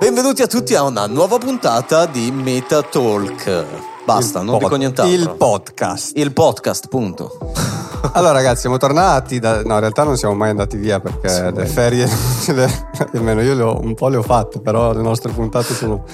[0.00, 3.64] Benvenuti a tutti a una nuova puntata di Meta Talk.
[4.04, 5.14] Basta, Il non pod- dico nient'altro.
[5.14, 6.16] Il podcast.
[6.16, 7.36] Il podcast, punto.
[8.12, 9.38] Allora ragazzi, siamo tornati.
[9.38, 9.62] Da...
[9.62, 11.52] No, in realtà non siamo mai andati via perché Sì.
[11.52, 12.08] le ferie,
[12.48, 16.04] le- almeno io le ho- un po' le ho fatte, però le nostre puntate sono,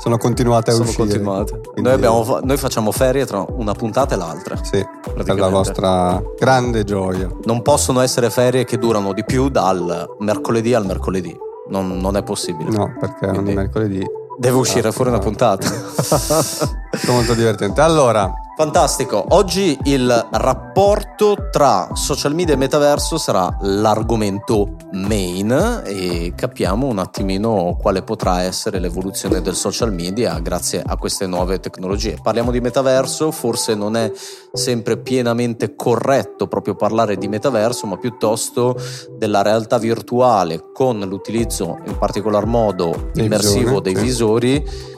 [0.00, 1.06] sono continuate a Sono uscire.
[1.06, 1.60] continuate.
[1.60, 4.56] Quindi- Noi, abbiamo fa- noi facciamo ferie tra una puntata e l'altra.
[4.64, 4.82] Sì,
[5.22, 7.28] per la vostra grande gioia.
[7.44, 11.36] Non possono essere ferie che durano di più dal mercoledì al mercoledì.
[11.68, 12.70] Non, non è possibile.
[12.70, 14.04] No, perché ogni Quindi mercoledì
[14.36, 15.64] Deve uscire Ah, fuori una puntata.
[15.68, 17.80] è molto divertente.
[17.80, 26.86] Allora, Fantastico, oggi il rapporto tra social media e metaverso sarà l'argomento main e capiamo
[26.86, 32.16] un attimino quale potrà essere l'evoluzione del social media grazie a queste nuove tecnologie.
[32.22, 34.12] Parliamo di metaverso, forse non è
[34.52, 38.76] sempre pienamente corretto proprio parlare di metaverso, ma piuttosto
[39.18, 44.92] della realtà virtuale con l'utilizzo in particolar modo immersivo dei visori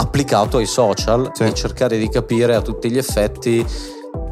[0.00, 1.44] applicato ai social Sì.
[1.44, 3.64] e cercare di capire a tutti gli effetti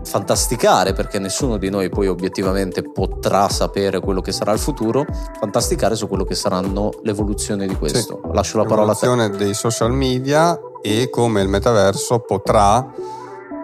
[0.05, 5.05] fantasticare perché nessuno di noi poi obiettivamente potrà sapere quello che sarà il futuro
[5.39, 8.21] fantasticare su quello che saranno l'evoluzione di questo.
[8.33, 9.07] Lascio la parola a te.
[9.07, 12.93] L'evoluzione dei social media e come il metaverso potrà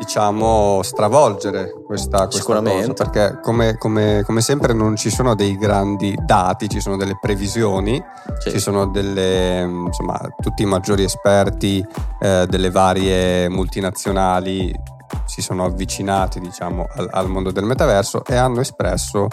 [0.03, 6.17] diciamo stravolgere questa, questa cosa, perché come, come- come sempre non ci sono dei grandi
[6.25, 8.03] dati ci sono delle previsioni
[8.39, 8.51] Sì.
[8.51, 11.85] ci sono delle insomma tutti i maggiori esperti
[12.21, 14.75] eh, delle varie multinazionali
[15.27, 19.29] si sono avvicinati diciamo al, al mondo del metaverso e hanno espresso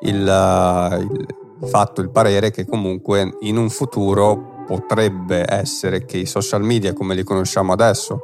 [0.00, 6.26] il, eh, il fatto, il parere che comunque in un futuro potrebbe essere che i
[6.26, 8.20] social media come li conosciamo adesso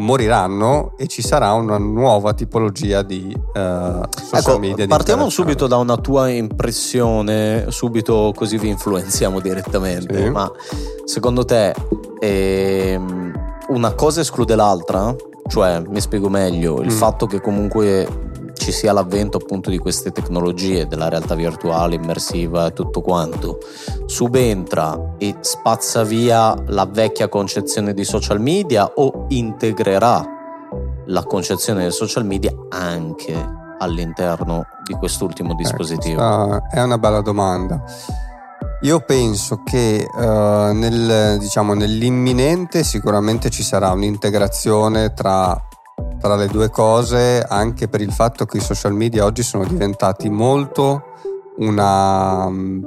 [0.00, 4.84] moriranno e ci sarà una nuova tipologia di social Ecco, media.
[4.84, 10.24] di partiamo subito da una tua impressione, subito così vi influenziamo direttamente.
[10.24, 10.30] Sì.
[10.30, 10.50] Ma
[11.04, 11.74] secondo te
[12.20, 13.32] ehm,
[13.68, 15.14] una cosa esclude l'altra?
[15.48, 16.96] Cioè, mi spiego meglio, il Mm.
[16.96, 18.06] fatto che comunque
[18.70, 23.58] ci sia l'avvento appunto di queste tecnologie, della realtà virtuale, immersiva e tutto quanto,
[24.06, 30.24] subentra e spazza via la vecchia concezione di social media o integrerà
[31.06, 33.34] la concezione del social media anche
[33.78, 36.20] all'interno di quest'ultimo Ecco, dispositivo?
[36.20, 37.82] questa è una bella domanda.
[38.82, 45.60] Io penso che eh, nel, diciamo, nell'imminente sicuramente ci sarà un'integrazione tra,
[46.20, 50.28] tra le due cose, anche per il fatto che i social media oggi sono diventati
[50.28, 51.02] molto
[51.56, 52.82] una mm,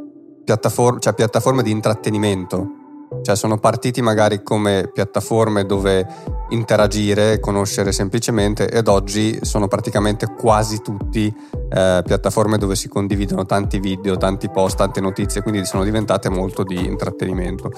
[0.45, 2.81] piattaforma, cioè piattaforme di intrattenimento.
[3.21, 6.05] Cioè sono partiti magari come piattaforme dove
[6.49, 11.33] interagire, conoscere semplicemente ed oggi sono praticamente quasi tutti
[11.69, 16.63] eh, piattaforme dove si condividono tanti video, tanti post, tante notizie, quindi sono diventate molto
[16.63, 17.71] di intrattenimento.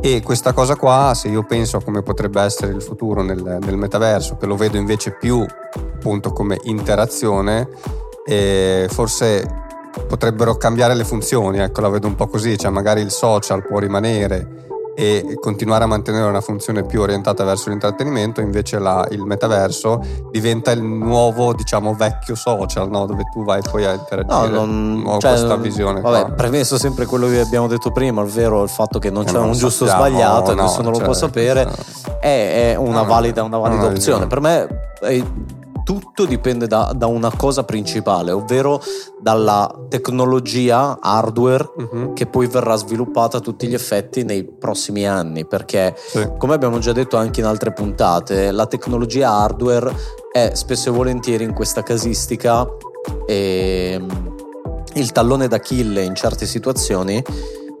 [0.00, 3.76] E questa cosa qua, se io penso a come potrebbe essere il futuro nel, nel
[3.76, 5.44] metaverso, che lo vedo invece più
[5.74, 7.68] appunto come interazione,
[8.24, 9.46] eh, forse
[10.08, 13.78] potrebbero cambiare le funzioni, ecco la vedo un po' così, cioè magari il social può
[13.78, 20.00] rimanere e continuare a mantenere una funzione più orientata verso l'intrattenimento, invece la- il metaverso
[20.30, 23.06] diventa il nuovo, diciamo, vecchio social, no?
[23.06, 24.48] dove tu vai poi a No, interagire.
[24.52, 26.00] non, Ho cioè, questa visione.
[26.00, 26.30] Vabbè, qua.
[26.32, 29.48] premesso sempre quello che abbiamo detto prima, ovvero il fatto che non Eh, c'è non
[29.48, 33.00] un giusto o sbagliato e no, nessuno lo cioè, può sapere, questa- è, è una
[33.02, 34.20] No, valida, una valida no, opzione.
[34.22, 34.26] no.
[34.26, 34.66] Per me
[35.00, 35.22] è-
[35.84, 38.80] tutto dipende da, da una cosa principale, ovvero
[39.20, 45.46] dalla tecnologia hardware Mhm, che poi verrà sviluppata a tutti gli effetti nei prossimi anni,
[45.46, 46.28] perché sì.
[46.38, 49.94] come abbiamo già detto anche in altre puntate, la tecnologia hardware
[50.30, 52.66] è spesso e volentieri in questa casistica
[53.26, 54.34] ehm,
[54.94, 57.22] il tallone d'Achille in certe situazioni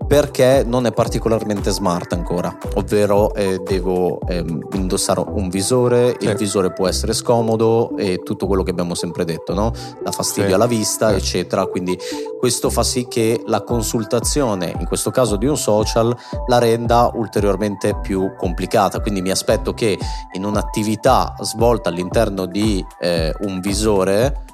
[0.06, 6.34] perché non è particolarmente smart ancora, ovvero eh, devo ehm, indossare un visore, il Sì.
[6.34, 9.72] visore può essere scomodo e tutto quello che abbiamo sempre detto, no?
[10.02, 10.54] La fastidio Sì.
[10.54, 11.14] alla vista, Sì.
[11.16, 11.66] eccetera.
[11.66, 11.98] Quindi
[12.38, 16.14] questo fa sì che la consultazione, in questo caso di un social,
[16.46, 19.00] la renda ulteriormente più complicata.
[19.00, 19.98] Quindi mi aspetto che
[20.32, 24.44] in un'attività svolta all'interno di eh, un visore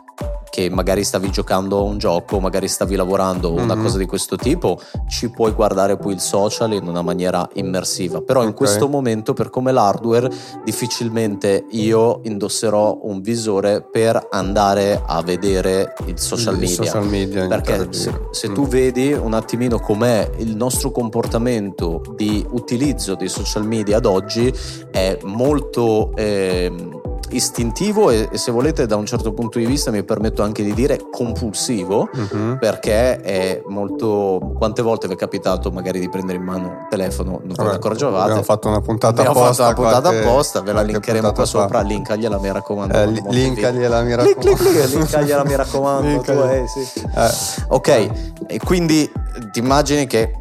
[0.58, 3.82] che magari stavi giocando a un gioco, magari stavi lavorando o una Mhm.
[3.84, 8.20] cosa di questo tipo, ci puoi guardare poi il social in una maniera immersiva.
[8.22, 8.54] Però in Ok.
[8.56, 10.28] questo momento, per come l'hardware,
[10.64, 16.74] difficilmente io indosserò un visore per andare a vedere il social Il media.
[16.74, 18.54] social media Perché se, se Mm.
[18.54, 24.52] tu vedi un attimino com'è il nostro comportamento di utilizzo dei social media ad oggi
[24.90, 30.02] è molto ehm, istintivo e, e, se volete da un certo punto di vista mi
[30.02, 32.58] permetto anche di dire compulsivo uh-huh.
[32.58, 37.40] perché è molto quante volte vi è capitato magari di prendere in mano il telefono
[37.42, 40.60] non ve ne accorgevate abbiamo fatto una puntata abbiamo apposta fatto una puntata qualche, apposta
[40.60, 46.20] ve la linkeremo qua sopra linkagliela mi raccomando eh, linkagliela mi raccomando linkagliela mi raccomando
[46.20, 47.02] tu, eh, sì.
[47.02, 47.64] eh.
[47.68, 48.10] ok
[48.46, 49.10] e quindi
[49.52, 50.32] ti immagini che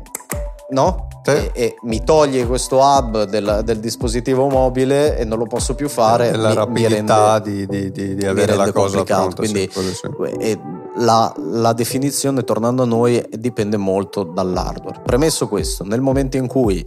[0.69, 1.06] no?
[1.35, 5.89] E, e, mi toglie questo hub del, del, dispositivo mobile e non lo posso più
[5.89, 6.29] fare.
[6.29, 9.35] E la mi, rapidità mi rende, di, di, di, avere la cosa pronta.
[9.35, 10.59] Quindi sì,
[10.97, 15.01] la, la, definizione, tornando a noi, dipende molto dall'hardware.
[15.03, 16.85] Premesso questo, nel momento in cui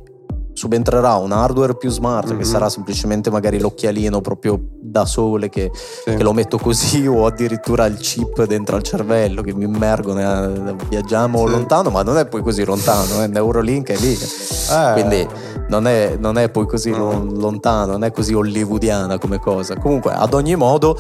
[0.53, 2.39] subentrerà un hardware più smart mm-hmm.
[2.39, 6.15] che sarà semplicemente magari l'occhialino proprio da sole che, sì.
[6.15, 10.77] che, lo metto così o addirittura il chip dentro al cervello che mi immergo nel,
[10.89, 11.53] viaggiamo sì.
[11.53, 13.27] lontano ma non è poi così lontano eh?
[13.27, 14.93] Neurolink è lì eh.
[14.93, 15.27] quindi
[15.69, 17.39] non è, non è, poi così mm.
[17.39, 20.97] lontano non è così hollywoodiana come cosa comunque ad ogni modo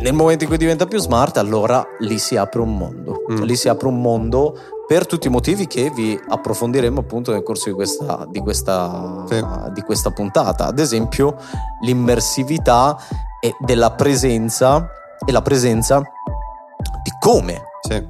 [0.00, 3.42] nel momento in cui diventa più smart allora lì si apre un mondo mm.
[3.42, 4.56] lì si apre un mondo
[4.88, 9.44] per tutti i motivi che vi approfondiremo appunto nel corso di questa, di questa, sì.
[9.74, 10.64] di questa puntata.
[10.64, 11.36] Ad esempio,
[11.82, 12.96] l'immersività
[13.38, 14.88] e della presenza
[15.26, 15.98] e la presenza
[17.02, 18.02] di come sì.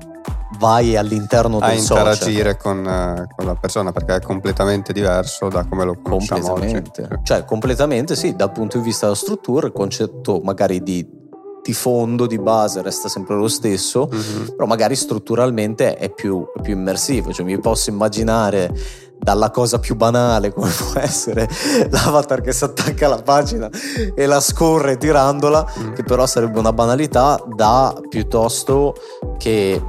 [0.61, 2.07] vai all'interno del social.
[2.07, 6.81] A interagire con, con, la persona perché è completamente diverso da come lo conosciamo oggi.
[7.25, 11.18] Cioè, completamente sì, dal punto di vista della struttura, il concetto magari di
[11.63, 14.49] di fondo, di base resta sempre lo stesso, mm-hmm.
[14.57, 18.73] però magari strutturalmente è più, è più immersivo, cioè mi posso immaginare
[19.19, 21.49] dalla cosa più banale come può essere
[21.91, 23.69] l'avatar che si attacca alla pagina
[24.15, 25.93] e la scorre tirandola, mm.
[25.93, 28.95] che però sarebbe una banalità, da piuttosto
[29.39, 29.83] che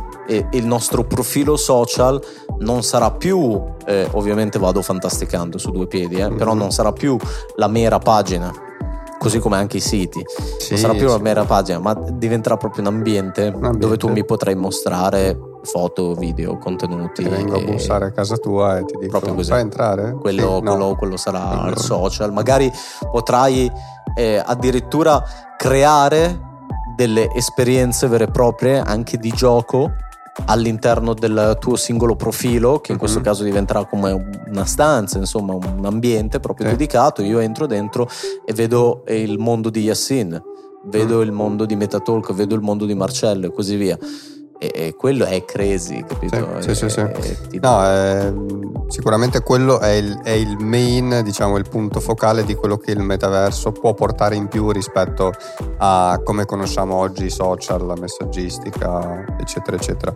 [0.51, 2.21] il nostro profilo social
[2.60, 6.38] non sarà più, eh, ovviamente vado fantasticando su due piedi, eh, mm-hmm.
[6.38, 7.18] però non sarà più
[7.56, 8.68] la mera pagina
[9.19, 10.24] così come anche i siti.
[10.57, 13.98] Sì, non sarà più una mera pagina, ma diventerà proprio un ambiente, un ambiente, dove
[13.98, 17.24] tu mi potrai mostrare foto, video, contenuti.
[17.24, 19.51] E vengo a bussare a casa tua e ti dico proprio così.
[19.54, 20.16] entrare?
[20.19, 20.95] Quello, sì, quello, no.
[20.95, 22.31] quello sarà il social.
[22.31, 22.71] Magari
[23.12, 23.71] potrai
[24.16, 25.21] eh, addirittura
[25.57, 26.48] creare
[26.95, 29.92] delle esperienze vere e proprie anche di gioco
[30.45, 33.27] all'interno del tuo singolo profilo, che in questo mm-hmm.
[33.27, 36.75] caso diventerà come una stanza, insomma un ambiente proprio sì.
[36.75, 38.09] dedicato, io entro dentro
[38.45, 40.41] e vedo il mondo di Yassin,
[40.86, 41.21] vedo mm.
[41.21, 43.97] il mondo di Metatalk, vedo il mondo di Marcello e così via.
[44.61, 46.59] E, e quello è crazy, capito?
[46.59, 47.07] Sì, sì, sì.
[47.21, 47.59] sì.
[47.61, 48.33] No, è,
[48.88, 53.00] sicuramente quello è il, è il, main, diciamo, il punto focale di quello che il
[53.00, 55.31] metaverso può portare in più rispetto
[55.77, 60.13] a come conosciamo oggi i social, la messaggistica, eccetera, eccetera.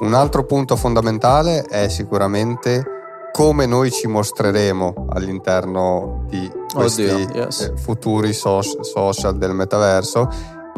[0.00, 2.84] Un altro punto fondamentale è sicuramente
[3.32, 7.60] come noi ci mostreremo all'interno di questi Oddio, yes.
[7.60, 10.28] Eh, futuri social del metaverso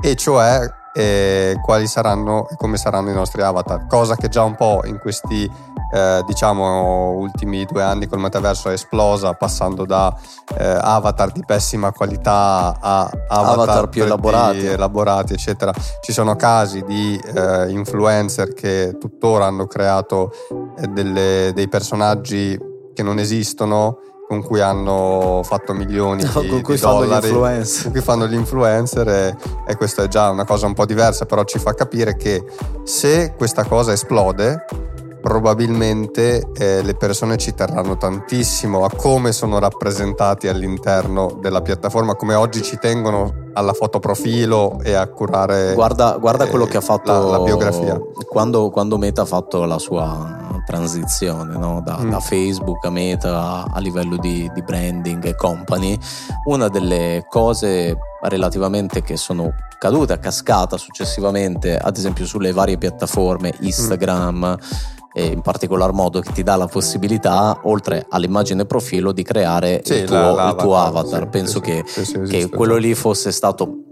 [0.00, 0.60] e cioè
[0.98, 4.98] e quali saranno e come saranno i nostri avatar, cosa che già un po' in
[4.98, 5.48] questi
[5.92, 10.12] eh, diciamo ultimi due anni col metaverso è esplosa passando da
[10.58, 14.66] eh, avatar di pessima qualità a avatar, avatar più elaborati.
[14.66, 15.32] elaborati.
[15.34, 20.32] eccetera ci sono casi di eh, influencer che tuttora hanno creato
[20.78, 22.58] eh, delle, dei personaggi
[22.92, 27.28] che non esistono con cui hanno fatto milioni no, di, con cui di fanno dollari,
[27.28, 29.36] gli con cui fanno gli influencer e,
[29.66, 32.44] e questa è già una cosa un po' diversa, però ci fa capire che
[32.84, 34.66] se questa cosa esplode
[35.20, 42.34] probabilmente eh, le persone ci terranno tantissimo a come sono rappresentati all'interno della piattaforma, come
[42.34, 46.82] oggi ci tengono alla foto profilo e a curare guarda, guarda eh, quello che ha
[46.82, 47.98] fatto la, la biografia.
[48.28, 51.80] quando, quando, Meta ha fatto la sua transizione no?
[51.82, 52.10] da, mm.
[52.10, 55.98] da, Facebook a Meta a livello di, di branding e company
[56.44, 63.54] una delle cose relativamente che sono cadute a cascata successivamente ad esempio sulle varie piattaforme
[63.60, 69.24] Instagram mm e in particolar modo che ti dà la possibilità, oltre all'immagine profilo, di
[69.24, 71.22] creare sì, il, tuo, la, il, tuo, avatar.
[71.22, 71.84] Sì, Penso sì, che,
[72.28, 73.87] che quello lì fosse stato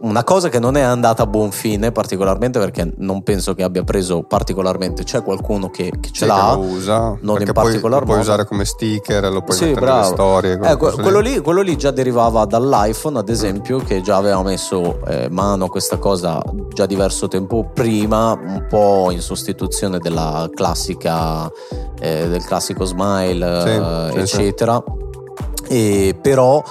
[0.00, 3.82] una cosa che non è andata a buon fine, particolarmente perché non penso che abbia
[3.82, 5.04] preso particolarmente.
[5.04, 8.00] C'è qualcuno che, che ce l'ha, che lo usa, non in particolar modo.
[8.00, 10.00] Lo puoi usare come sticker, lo puoi sì, mettere bravo.
[10.00, 10.60] nelle storie.
[10.62, 11.38] Eh, quello, lì.
[11.40, 13.84] Quello, lì, già derivava dall'iPhone, ad esempio, mm.
[13.84, 16.42] che già aveva messo eh, mano a questa cosa
[16.72, 21.50] già diverso tempo prima, un po' in sostituzione della classica,
[21.98, 23.68] eh, del classico smile, sì,
[24.16, 24.82] eh, eccetera.
[24.86, 25.08] Sì,
[25.70, 26.62] e, però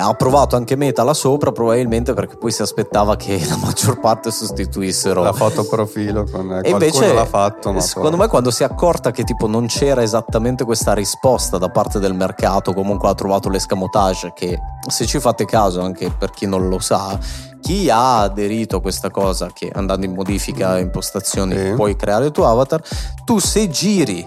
[0.00, 4.30] ha provato anche Meta là sopra probabilmente perché poi si aspettava che la maggior parte
[4.30, 8.20] sostituissero la foto profilo con e invece l'ha fatto ma secondo poi...
[8.20, 12.14] me quando si è accorta che tipo non c'era esattamente questa risposta da parte del
[12.14, 16.78] mercato comunque ha trovato l'escamotage che se ci fate caso anche per chi non lo
[16.78, 17.18] sa
[17.60, 21.72] chi ha aderito a questa cosa che andando in modifica impostazioni sì.
[21.74, 22.80] puoi creare il tuo avatar
[23.24, 24.24] tu se giri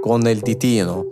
[0.00, 1.04] con il ditino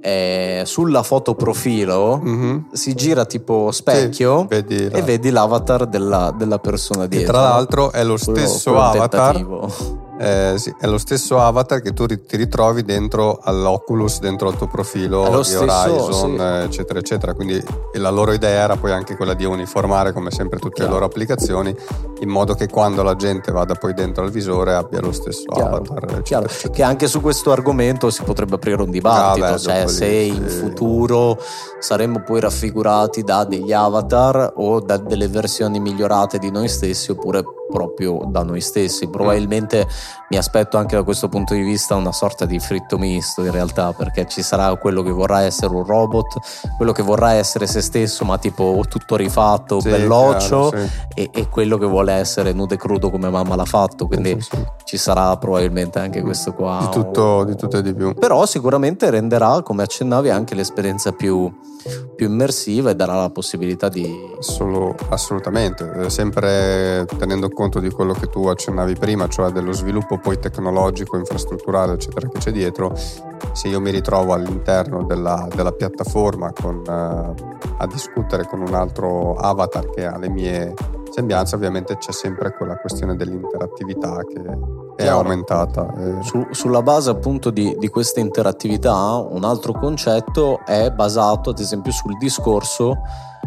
[0.00, 2.58] eh, sulla foto profilo mm-hmm.
[2.72, 7.28] si gira tipo specchio sì, vedi e vedi l'avatar della, della persona dietro.
[7.28, 10.06] E tra l'altro è lo stesso quello avatar.
[10.18, 14.66] Eh, sì, è lo stesso avatar che tu ti ritrovi dentro all'Oculus, dentro al tuo
[14.66, 16.64] profilo di stesso, Horizon, sì.
[16.66, 17.34] eccetera, eccetera.
[17.34, 17.62] Quindi
[17.94, 20.90] la loro idea era poi anche quella di uniformare, come sempre, tutte Chiaro.
[20.90, 21.74] le loro applicazioni,
[22.20, 25.76] in modo che quando la gente vada poi dentro al visore abbia lo stesso Chiaro.
[25.76, 25.96] avatar.
[25.96, 26.44] Eccetera, Chiaro.
[26.46, 26.74] Eccetera.
[26.74, 30.28] Che anche su questo argomento si potrebbe aprire un dibattito, ah, beh, cioè se lì,
[30.28, 30.56] in sì.
[30.56, 31.38] futuro
[31.78, 37.44] saremmo poi raffigurati da degli avatar o da delle versioni migliorate di noi stessi oppure
[37.70, 39.06] proprio da noi stessi.
[39.06, 39.10] Mm.
[39.10, 39.86] Probabilmente
[40.30, 43.92] mi aspetto anche da questo punto di vista una sorta di fritto misto in realtà,
[43.92, 46.36] perché ci sarà quello che vorrà essere un robot,
[46.76, 51.00] quello che vorrà essere se stesso, ma tipo tutto rifatto, sì, belloccio, chiaro, sì.
[51.14, 54.06] e, e, quello che vuole essere nudo e crudo come mamma l'ha fatto.
[54.06, 56.78] Quindi sì, ci sarà probabilmente anche questo qua.
[56.80, 58.14] Di tutto, di tutto e di più.
[58.14, 61.50] Però sicuramente renderà, come accennavi, anche l'esperienza più
[62.14, 64.12] più immersiva e darà la possibilità di...
[64.40, 70.18] Solo, assolutamente, eh, sempre tenendo conto di quello che tu accennavi prima, cioè dello sviluppo
[70.18, 72.94] poi tecnologico, infrastrutturale, eccetera, che c'è dietro,
[73.50, 77.34] se io mi ritrovo all'interno della, della piattaforma con, uh,
[77.78, 80.72] a discutere con un altro avatar che ha le mie
[81.10, 84.40] sembianze, ovviamente c'è sempre quella questione dell'interattività che
[84.94, 85.92] è aumentata.
[85.96, 86.22] Eh.
[86.22, 91.90] Su, sulla base appunto di, di questa interattività, un altro concetto è basato ad esempio
[91.90, 92.98] sul discorso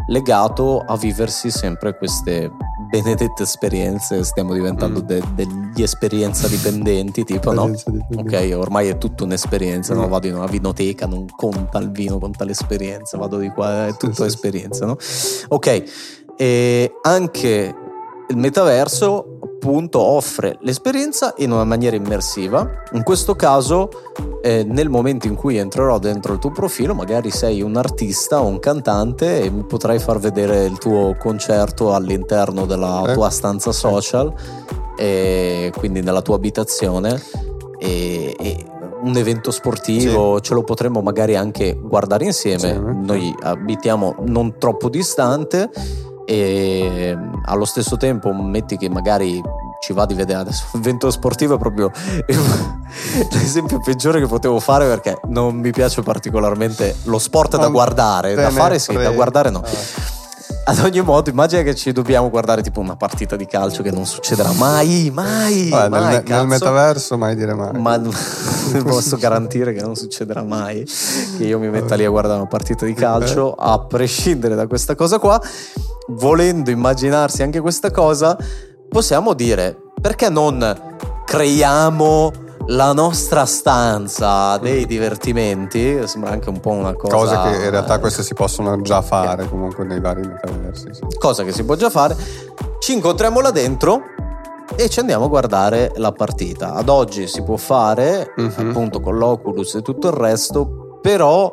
[0.06, 2.50] legato a viversi sempre queste
[2.90, 5.06] benedette esperienze, stiamo diventando mm.
[5.06, 7.70] de, degli esperienza dipendenti, tipo no?
[7.70, 8.36] Dipendente.
[8.36, 9.98] Ok, ormai è tutta un'esperienza, mm.
[9.98, 10.08] no?
[10.08, 14.22] vado in una vinoteca, non conta il vino, conta l'esperienza, vado di qua, è tutto
[14.22, 14.96] sì, esperienza, no?
[15.48, 15.84] Ok,
[16.36, 17.74] e anche
[18.28, 19.31] il metaverso
[19.62, 22.68] appunto offre l'esperienza in una maniera immersiva.
[22.94, 23.90] In questo caso,
[24.42, 28.46] eh, nel momento in cui entrerò dentro il tuo profilo, magari sei un artista o
[28.46, 33.12] un cantante e mi potrai far vedere il tuo concerto all'interno della eh.
[33.12, 34.34] tua stanza social,
[34.96, 37.22] e quindi nella tua abitazione.
[37.78, 38.66] E, e
[39.02, 40.42] un evento sportivo, sì.
[40.42, 42.58] ce lo potremmo magari anche guardare insieme.
[42.58, 42.80] Sì.
[43.04, 45.70] Noi abitiamo non troppo distante
[46.32, 49.42] e allo stesso tempo metti che magari
[49.80, 51.90] ci va di vedere adesso un evento sportivo è proprio
[53.32, 58.48] l'esempio peggiore che potevo fare perché non mi piace particolarmente lo sport da guardare da
[58.48, 60.20] fare sì da guardare no ah.
[60.64, 64.06] Ad ogni modo, immagina che ci dobbiamo guardare tipo una partita di calcio che non
[64.06, 65.68] succederà mai, mai.
[65.68, 67.80] Vabbè, mai nel, nel, metaverso mai dire mai.
[67.80, 68.00] Ma
[68.86, 70.86] posso garantire che non succederà mai
[71.36, 74.94] che io mi metta lì a guardare una partita di calcio, a prescindere da questa
[74.94, 75.40] cosa qua
[76.08, 78.36] volendo immaginarsi anche questa cosa,
[78.88, 80.90] possiamo dire perché non
[81.24, 82.30] creiamo
[82.66, 87.98] la nostra stanza dei divertimenti sembra anche un po' una cosa cose che in realtà
[87.98, 91.00] queste si possono già fare comunque nei vari metaversi sì.
[91.18, 92.16] cosa che si può già fare
[92.78, 94.02] ci incontriamo là dentro
[94.76, 98.68] e ci andiamo a guardare la partita ad oggi si può fare uh-huh.
[98.68, 101.50] appunto con l'Oculus e tutto il resto però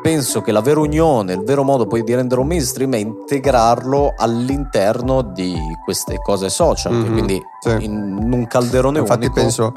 [0.00, 4.14] penso che la vera unione, il vero modo poi di rendere un mainstream è integrarlo
[4.16, 7.84] all'interno di queste cose social, mm-hmm, quindi sì.
[7.84, 9.34] in un calderone Infatti unico.
[9.34, 9.72] Penso,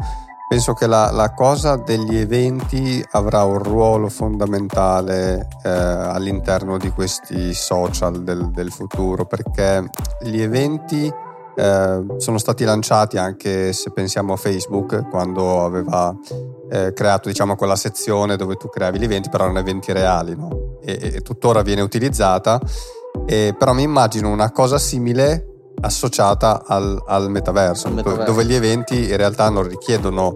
[0.48, 7.53] penso che la, la, cosa degli eventi avrà un ruolo fondamentale eh, all'interno di questi
[7.53, 9.89] social del, del futuro, perché
[10.22, 11.12] gli eventi
[11.55, 16.15] eh, sono stati lanciati anche se pensiamo a Facebook quando aveva
[16.69, 20.79] eh, creato diciamo quella sezione dove tu creavi gli eventi però erano eventi reali no?
[20.81, 22.60] e, e, tuttora viene utilizzata
[23.25, 25.48] e, però mi immagino una cosa simile
[25.81, 30.36] associata al, al metaverso, metaverso, dove gli eventi in realtà non richiedono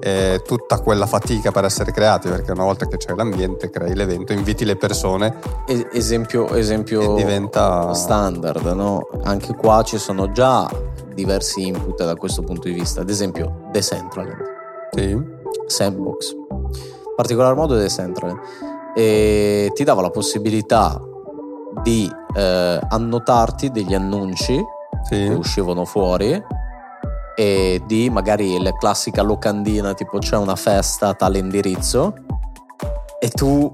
[0.00, 4.32] eh, tutta quella fatica per essere creati, perché una volta che c'è l'ambiente, crei l'evento,
[4.32, 5.38] inviti le persone.
[5.66, 7.92] Es- esempio, esempio diventa...
[7.94, 9.08] standard, no?
[9.24, 10.68] Anche qua ci sono già
[11.14, 14.42] diversi input da questo punto di vista, ad esempio Decentraland.
[14.90, 15.20] Sì.
[15.66, 16.32] Sandbox.
[16.32, 18.38] In particolar modo Decentraland.
[18.94, 21.00] E ti dava la possibilità
[21.82, 24.58] di eh, annotarti degli annunci
[25.04, 25.14] sì.
[25.14, 26.42] che uscivano fuori
[27.38, 32.12] e di magari la classica locandina tipo c'è una festa a tale indirizzo
[33.20, 33.70] e tu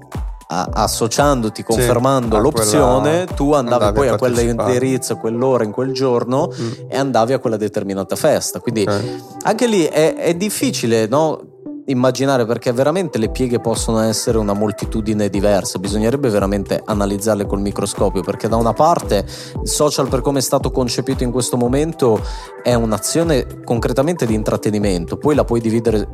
[0.47, 5.63] a- associandoti, confermando a l'opzione, quella- tu andavi, andavi poi a a quell'indirizzo, a quell'ora,
[5.63, 6.71] in quel giorno Mm.
[6.89, 8.59] e andavi a quella determinata festa.
[8.59, 9.01] Quindi Ok.
[9.41, 11.41] anche lì è, è difficile, no?
[11.87, 18.23] Immaginare perché veramente le pieghe possono essere una moltitudine diversa, bisognerebbe veramente analizzarle col microscopio
[18.23, 19.23] perché da una parte
[19.61, 22.19] il social per come è stato concepito in questo momento
[22.63, 26.07] è un'azione concretamente di intrattenimento, poi la puoi dividere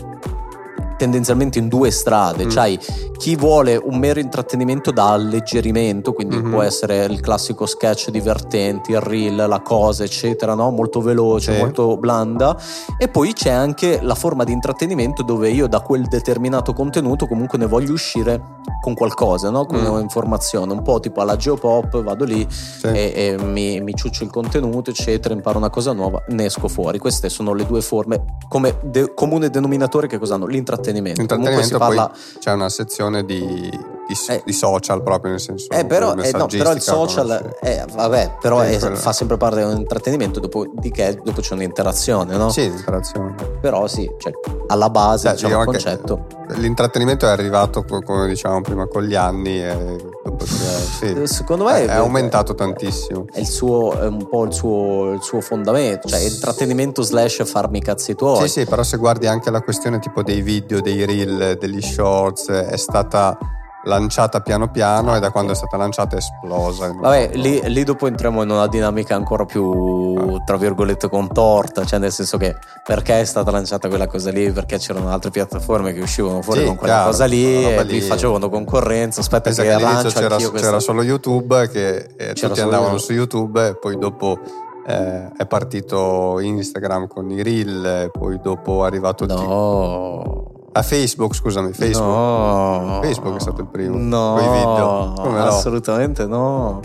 [1.02, 2.50] tendenzialmente in due strade, Mm.
[2.50, 2.80] c'hai
[3.18, 6.52] chi vuole un mero intrattenimento da alleggerimento, quindi Mhm.
[6.52, 10.70] può essere il classico sketch divertente, il reel, la cosa, eccetera, no?
[10.70, 11.58] molto veloce, Sì.
[11.60, 12.56] molto blanda,
[13.00, 17.58] e poi c'è anche la forma di intrattenimento dove io da quel determinato contenuto comunque
[17.58, 19.66] ne voglio uscire con qualcosa, no?
[19.66, 19.86] con Mm.
[19.88, 22.86] un'informazione, un po' tipo alla Geopop, vado lì Sì.
[22.88, 27.00] e, e mi, mi ciuccio il contenuto, eccetera, imparo una cosa nuova, ne esco fuori.
[27.00, 30.46] Queste sono le due forme come de- comune denominatore che cos'hanno?
[30.46, 30.90] L'intrattenimento.
[30.94, 32.08] Si Intrattenimento, parla...
[32.08, 34.52] poi c'è una sezione di, di, Eh.
[34.52, 38.78] social proprio nel senso Eh, però, eh, no, però il social, eh, vabbè, però Eh,
[38.78, 42.50] è- fa sempre parte dell'intrattenimento, dopodiché dopo c'è un'interazione, no?
[42.50, 43.36] Sì, l'interazione.
[43.62, 44.34] Però sì, cioè,
[44.68, 46.28] alla base Cioè, diciamo, il diciamo concetto.
[46.60, 51.84] L'intrattenimento è arrivato, co- come dicevamo prima, con gli anni e dopo, sì, Secondo me
[51.84, 53.26] è, è aumentato tantissimo.
[53.32, 57.80] È, il suo, è un po' il suo, il suo fondamento, cioè intrattenimento slash farmi
[57.80, 58.48] i cazzi tuoi.
[58.48, 62.50] Sì, sì, però se guardi anche la questione tipo dei video, dei reel, degli shorts,
[62.50, 63.38] è stata
[63.84, 66.92] lanciata piano piano e da quando è stata lanciata è esplosa.
[66.94, 72.12] Vabbè, lì, lì dopo entriamo in una dinamica ancora più, tra virgolette, contorta, cioè nel
[72.12, 76.42] senso che perché è stata lanciata quella cosa lì, perché c'erano altre piattaforme che uscivano
[76.42, 77.94] fuori Sì, con quella chiaro, cosa lì e lì.
[77.94, 80.58] vi facevano concorrenza, aspetta Pensa che, che lancio c'era, questa...
[80.60, 83.00] c'era solo YouTube, che eh, tutti andavano YouTube.
[83.00, 84.38] su YouTube e poi dopo
[84.86, 90.60] eh, è partito Instagram con i reel, poi dopo è arrivato No.
[90.74, 92.08] A Facebook, scusami, Facebook.
[92.08, 93.00] No.
[93.02, 95.14] Facebook è stato il primo, No.
[95.48, 96.80] Assolutamente no.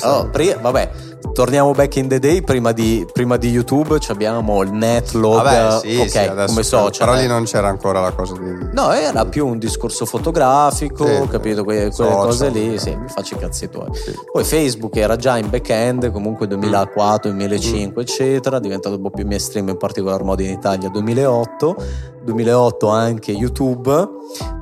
[0.00, 0.90] Allora, so- pri- vabbè,
[1.32, 2.42] torniamo back in the day.
[2.42, 7.06] Prima di, prima di YouTube ci abbiamo il netlog, Vabbè, sì, ok, sì, come social.
[7.06, 8.68] Però lì non c'era ancora la cosa di...
[8.72, 11.64] No, era più un discorso fotografico, Sì, capito?
[11.64, 12.78] Que- quelle social, cose lì, eh.
[12.78, 13.88] sì, mi faccio i cazzi tuoi.
[14.32, 19.26] Poi Facebook era già in back-end, comunque 2004, 2005, eccetera, è diventato un po' più
[19.26, 21.76] mainstream, in particolar modo in Italia 2008,
[22.22, 24.08] 2008 anche YouTube,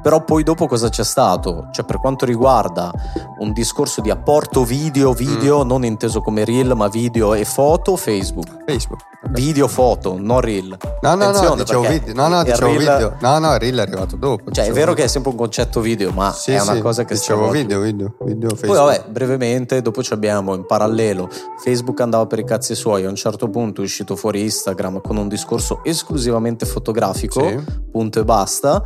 [0.02, 1.68] però poi dopo cosa c'è stato?
[1.72, 2.92] Cioè per quanto riguarda
[3.38, 8.64] un discorso di apporto video, video non inteso come reel, ma video e foto, Facebook.
[8.66, 9.00] Facebook.
[9.30, 10.68] Video, foto, non reel.
[11.02, 12.14] No, no, no, Attenzione, dicevo perché video.
[12.14, 13.16] No, no, dicevo reel- video.
[13.20, 14.44] No, no, reel è arrivato dopo.
[14.44, 15.04] Cioè, è dicevo vero che video.
[15.04, 18.14] è sempre un concetto video, ma Sì, è una sì, cosa che dicevo video, video,
[18.24, 18.78] video Poi Facebook.
[18.78, 21.28] vabbè, brevemente, dopo ci abbiamo in parallelo
[21.62, 25.16] Facebook andava per i cazzi suoi, a un certo punto è uscito fuori Instagram con
[25.16, 27.64] un discorso esclusivamente fotografico, Sì.
[27.90, 28.82] punto e basta.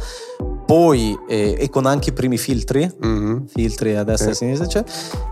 [0.70, 3.46] Poi, eh, e con anche i primi filtri, Mhm.
[3.48, 4.84] filtri a destra e a sinistra c'è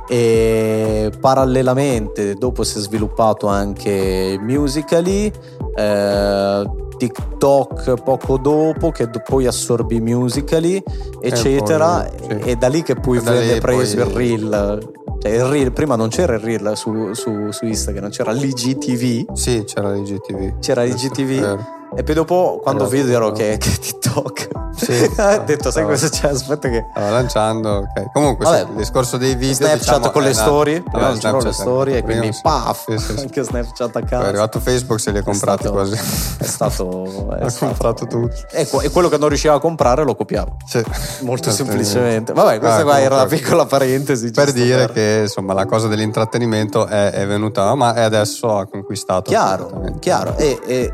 [0.09, 5.31] e parallelamente dopo si è sviluppato anche Musically
[5.77, 10.83] eh, TikTok poco dopo che poi assorbi Musically
[11.20, 12.48] eccetera poi, sì.
[12.48, 15.72] e, e da lì che poi E viene preso poi- il reel cioè il reel
[15.72, 20.59] prima non c'era il reel su, su- su Instagram c'era l'IGTV Sì, c'era l'IGTV.
[20.59, 21.66] c'era Questo è l'IGTV vero.
[21.96, 23.01] e poi dopo quando Esatto.
[23.03, 24.47] videro che, che TikTok
[24.78, 25.10] Sì.
[25.16, 25.94] ha detto sai Vabbè.
[25.94, 28.12] cosa c'è aspetta che Stava lanciando, ok.
[28.12, 28.70] Comunque, sì, Vabbè.
[28.70, 29.54] il discorso dei video.
[29.54, 30.42] Snapchat diciamo, con le una-
[30.90, 32.40] prima non c'erano le Snapchat, story e quindi sì.
[32.42, 34.26] paf, Sì, sì, anche Snapchat a Poi è casa.
[34.28, 35.94] arrivato Facebook, se li ha È comprati stato- quasi.
[36.38, 38.34] È stato, è ha stato- comprato tutto.
[38.52, 40.54] E, que- e quello che non riusciva a comprare lo copiava.
[40.66, 40.82] Sì.
[41.22, 42.32] Molto semplicemente.
[42.32, 44.30] Vabbè, questa Ah, qua era comunque, piccola parentesi.
[44.30, 48.66] Per dire per- che insomma la cosa dell'intrattenimento è, è venuta, ma è adesso ha
[48.66, 49.22] conquistato.
[49.30, 50.36] Chiaro, chiaro.
[50.36, 50.92] E, e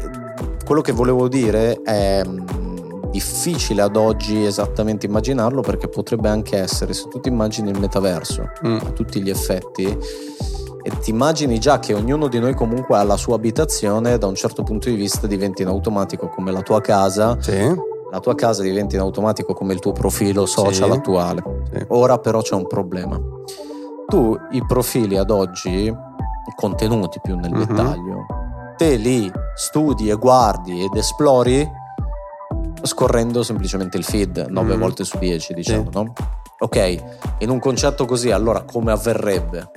[0.64, 2.73] quello che volevo dire è mh,
[3.14, 8.42] difficile ad oggi esattamente immaginarlo perché potrebbe anche essere, se tu ti immagini il metaverso
[8.66, 8.79] Mm.
[8.87, 13.16] a tutti gli effetti, e ti immagini già che ognuno di noi comunque ha la
[13.16, 17.37] sua abitazione, da un certo punto di vista diventi in automatico come la tua casa,
[17.40, 17.72] Sì,
[18.11, 20.96] la tua casa diventa in automatico come il tuo profilo social Sì.
[20.98, 21.42] attuale.
[21.72, 21.85] sì.
[21.88, 23.16] Ora però c'è un problema.
[24.09, 25.94] Tu i profili ad oggi,
[26.57, 27.59] contenuti più nel Mhm.
[27.64, 28.27] dettaglio,
[28.77, 31.66] te li studi e guardi ed esplori
[32.84, 34.80] scorrendo semplicemente il feed 9 Mhm.
[34.80, 35.98] volte su 10, diciamo, Sì.
[35.98, 36.12] no?
[36.58, 37.02] Ok,
[37.38, 39.70] in un concetto così, allora come avverrebbe?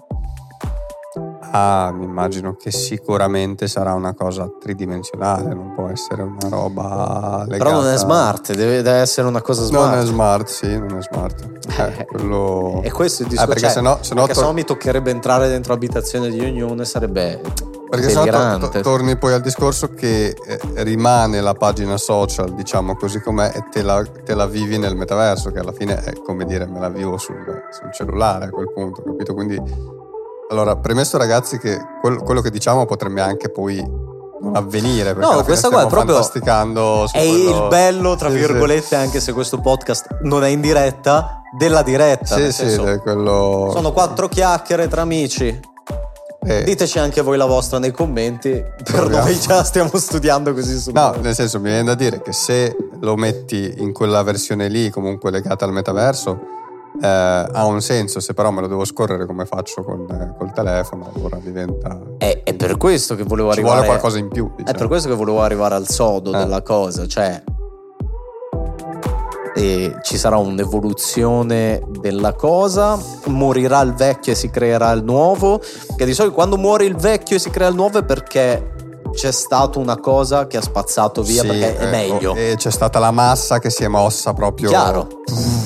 [1.52, 7.64] Ah, mi immagino che sicuramente sarà una cosa tridimensionale, non può essere una roba legata.
[7.72, 9.94] Però non è smart, deve, deve essere una cosa smart.
[9.94, 11.50] Non è smart, sì, non è smart.
[11.80, 12.82] Eh, quello...
[12.84, 13.46] E questo è il Eh, discorso.
[13.54, 17.42] perché cioè, sennò, sennò perché sennò mi toccherebbe entrare dentro l'abitazione di ognuno e sarebbe
[17.90, 22.54] Perché se no to- to- torni poi al discorso che eh, rimane la pagina social,
[22.54, 26.14] diciamo così com'è, e te la, te la, vivi nel metaverso, che alla fine è
[26.22, 29.34] come dire me la vivo sul, sul cellulare a quel punto, capito?
[29.34, 29.62] Quindi,
[30.50, 34.06] allora, premesso ragazzi che quel, quello che diciamo potrebbe anche poi
[34.42, 35.14] non avvenire.
[35.14, 36.20] No, questa qua è proprio.
[36.20, 36.30] È
[37.12, 37.64] quello...
[37.64, 38.96] il bello, tra sì, virgolette, sì.
[38.96, 42.36] anche se questo podcast non è in diretta, della diretta.
[42.36, 43.70] Sì, sì, senso, quello...
[43.72, 45.76] Sono quattro chiacchiere tra amici.
[46.46, 46.64] Eh.
[46.64, 50.92] Diteci anche voi la vostra nei commenti, per noi già stiamo studiando così su.
[50.92, 54.90] No, nel senso mi viene da dire che se lo metti in quella versione lì,
[54.90, 56.40] comunque legata al metaverso,
[57.02, 60.54] eh, ha un senso, se però me lo devo scorrere come faccio con, eh, col
[60.54, 62.00] telefono, allora diventa...
[62.18, 63.76] È, è, per questo che volevo arrivare...
[63.76, 64.50] Ci vuole qualcosa in più.
[64.56, 64.70] Diciamo.
[64.70, 66.38] È per questo che volevo arrivare al sodo eh.
[66.38, 67.42] della cosa, cioè
[69.58, 75.60] e ci sarà un'evoluzione della cosa, morirà il vecchio e si creerà il nuovo,
[75.96, 78.76] che di solito quando muore il vecchio e si crea il nuovo è perché
[79.14, 82.36] c'è stata una cosa che ha spazzato via sì, perché è ecco, meglio.
[82.36, 84.70] E c'è stata la massa che si è mossa proprio.
[84.70, 85.08] Chiaro,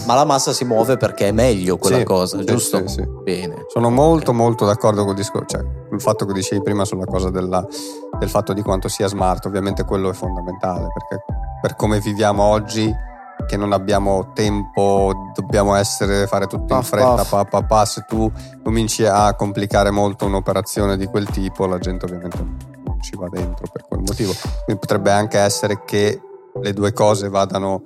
[0.06, 2.88] ma la massa si muove perché è meglio quella sì, cosa, giusto?
[2.88, 3.66] Sì, Bene.
[3.68, 7.62] Sono molto, molto d'accordo col discorso, cioè il fatto che dicevi prima sulla cosa della,
[8.18, 11.26] del fatto di quanto sia smart, ovviamente quello è fondamentale perché
[11.62, 13.10] per come viviamo oggi
[13.48, 17.86] che non abbiamo tempo, dobbiamo essere, fare tutto in fretta, pa, pa, pa.
[17.86, 18.32] se tu
[18.64, 23.68] cominci a complicare molto un'operazione di quel tipo, la gente ovviamente non ci va dentro
[23.72, 24.34] per quel motivo.
[24.66, 26.22] Quindi potrebbe anche essere che
[26.62, 27.84] le due cose vadano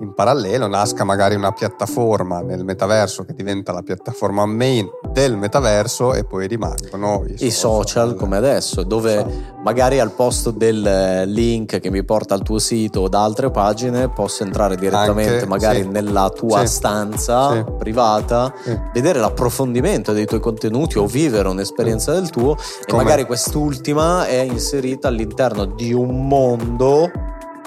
[0.00, 6.12] in parallelo, nasca magari una piattaforma nel metaverso che diventa la piattaforma main del metaverso
[6.12, 9.42] e poi rimangono i, i social, social, come adesso, dove sì.
[9.62, 13.50] magari al posto del eh, link che mi porta al tuo sito o da altre
[13.50, 15.88] pagine posso entrare direttamente Anche, magari sì.
[15.88, 16.74] nella tua sì.
[16.74, 18.52] stanza privata,
[18.92, 22.84] vedere l'approfondimento dei tuoi contenuti o vivere un'esperienza del tuo come?
[22.86, 27.10] e magari quest'ultima è inserita all'interno di un mondo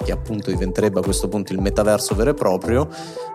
[0.03, 2.87] che appunto diventerebbe a questo punto il metaverso vero e proprio,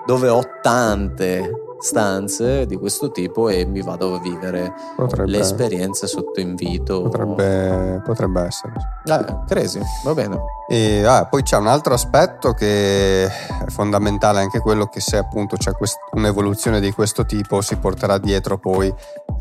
[0.07, 6.07] dove ho tante stanze di questo tipo e mi vado a vivere potrebbe, le esperienze
[6.07, 7.03] sotto invito.
[7.03, 8.73] Potrebbe, potrebbe essere.
[9.05, 10.41] Eh, crazy, va bene.
[10.67, 13.31] E ah, poi c'è un altro aspetto che è
[13.67, 18.57] fondamentale, anche quello che se appunto c'è quest- un'evoluzione di questo tipo si porterà dietro
[18.57, 18.93] poi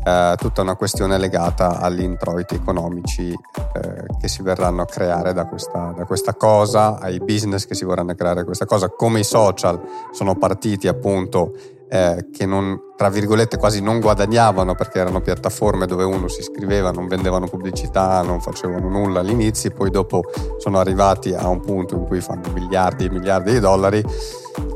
[0.04, 5.46] eh, tutta una questione legata agli introiti economici eh, che si verranno a creare da
[5.46, 9.80] questa, da questa cosa, ai business che si vorranno creare questa cosa, come i social
[10.12, 11.52] sono partiti appunto
[11.88, 16.90] eh, che non, tra virgolette, quasi non guadagnavano perché erano piattaforme dove uno si iscriveva,
[16.90, 20.22] non vendevano pubblicità, non facevano nulla all'inizio, poi dopo
[20.58, 24.04] sono arrivati a un punto in cui fanno miliardi e miliardi di dollari.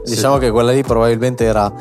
[0.04, 0.40] Diciamo sì.
[0.40, 1.72] che quella lì probabilmente era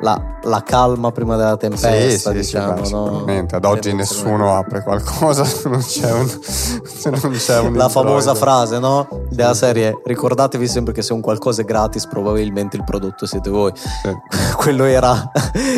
[0.00, 2.84] la, la, calma prima della tempesta, sì, diciamo.
[2.84, 3.24] Sì, no?
[3.50, 6.28] Ad oggi nessuno apre qualcosa se non c'è un.
[6.28, 9.06] Se non c'è un la famosa frase, no?
[9.28, 13.72] Della serie: ricordatevi sempre che se un qualcosa è gratis, probabilmente il prodotto siete voi.
[13.74, 14.16] Sì.
[14.56, 15.30] Quello era.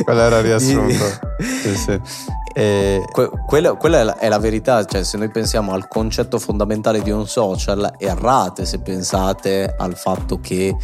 [0.05, 1.05] Quello era riassunto.
[1.63, 2.01] sì, sì.
[2.55, 3.03] E...
[3.11, 7.01] Que- quella, quella è, la, è, la, verità, cioè se noi pensiamo al concetto fondamentale
[7.01, 10.77] di un social, errate se pensate al fatto che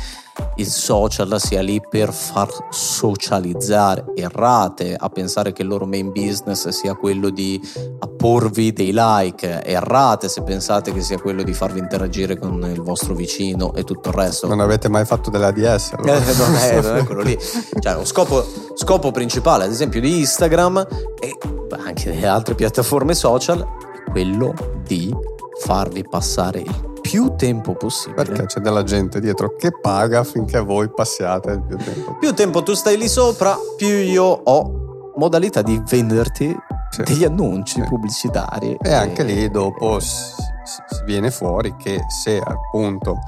[0.57, 6.69] il social sia lì per far socializzare, errate a pensare che il loro main business
[6.69, 7.61] sia quello di
[8.01, 13.15] apporvi dei like, errate se pensate che sia quello di farvi interagire con il vostro
[13.15, 14.49] vicino e tutto il resto.
[14.49, 15.95] Non avete mai fatto della DS?
[15.99, 16.17] Allora.
[16.17, 17.39] Eh, non, è, non, è, quello lì.
[17.81, 20.87] Cioè, lo scopo, scopo principale, ad esempio, di Instagram
[21.21, 21.37] e
[21.85, 25.15] anche delle altre piattaforme social è quello di
[25.61, 28.25] farvi passare il più tempo possibile.
[28.25, 32.17] Perché c'è della gente dietro che paga finché voi passiate il più tempo.
[32.19, 36.55] Più tempo tu stai lì sopra, più io ho modalità di venderti
[36.91, 37.03] sì.
[37.03, 37.87] degli annunci sì.
[37.89, 38.77] pubblicitari.
[38.81, 43.19] E, e anche lì dopo si viene fuori che se appunto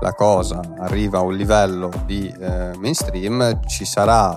[0.00, 4.36] la cosa arriva a un livello di eh, mainstream ci sarà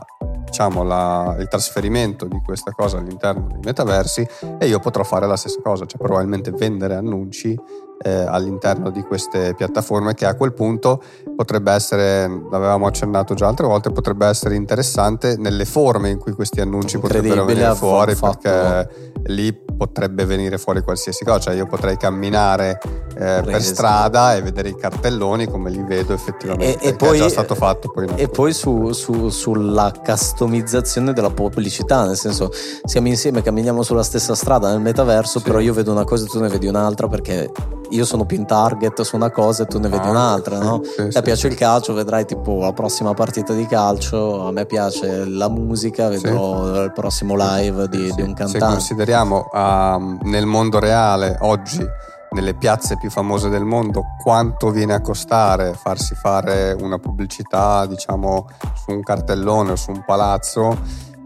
[0.51, 4.27] diciamo, la, il trasferimento di questa cosa all'interno dei metaversi
[4.59, 7.57] e io potrò fare la stessa cosa, cioè probabilmente vendere annunci
[8.03, 11.01] eh, all'interno di queste piattaforme che a quel punto
[11.35, 16.61] potrebbe essere, l'avevamo accennato già altre volte, potrebbe essere interessante nelle forme in cui questi
[16.61, 22.79] annunci potrebbero venire fuori perché lì potrebbe venire fuori qualsiasi cosa, cioè io potrei camminare
[23.17, 27.21] eh, per strada e vedere i cartelloni come li vedo effettivamente, e, e poi, è
[27.21, 27.89] già stato fatto.
[27.89, 32.51] Poi e poi su, su, sulla customizzazione della pubblicità, nel senso
[32.83, 35.45] siamo insieme, camminiamo sulla stessa strada nel metaverso, sì.
[35.45, 37.51] però io vedo una cosa e tu ne vedi un'altra perché
[37.91, 40.81] io sono più in target su una cosa e tu ne vedi Ah, un'altra, no?
[40.83, 41.47] sì, te sì, piace sì.
[41.47, 46.83] il calcio, vedrai tipo la prossima partita di calcio, a me piace la musica, vedrò
[46.83, 48.59] il prossimo live di, di un Se cantante.
[48.59, 51.85] consideriamo um, nel mondo reale oggi,
[52.31, 58.47] nelle piazze più famose del mondo, quanto viene a costare farsi fare una pubblicità, diciamo,
[58.73, 60.77] su un cartellone o su un palazzo,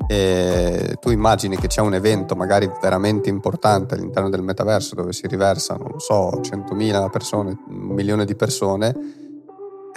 [0.08, 5.28] e tu immagini che c'è un evento magari veramente importante all'interno del metaverso dove si
[5.28, 9.24] riversano, non so, 100.000 persone, un milione di persone.